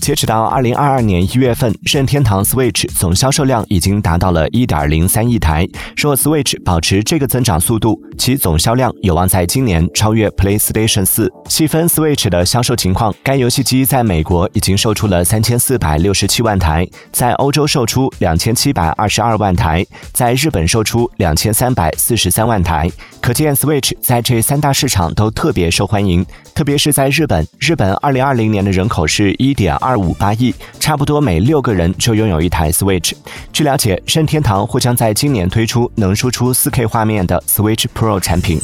[0.00, 5.66] 截止到二零二二年一月份，任天堂 Switch 总销售量已经达到了一点零三亿台。
[5.96, 11.32] 若 Switch 保持这个增长速度，其总销量有望在今年超越 PlayStation 四。
[11.48, 22.90] 细分 Switch 的销售情况，该游戏机在美国已经售出了三千四百六十七万台，在欧洲售出两千七百二十二万台，在日本售出两千三百四十三万台。
[23.20, 26.24] 可见 Switch 在这三大市场都特别受欢迎，
[26.54, 27.46] 特别是在日本。
[27.58, 33.12] 日本二零二零年的人口是一点二五八亿，差不多每六个人就拥有一台 Switch。
[33.52, 38.60] 据了解，任天堂或将在今年推出能输出 4K 画面的 Switch Pro 产品。